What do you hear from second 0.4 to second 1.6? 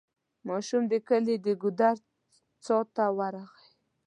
ماشوم د کلي د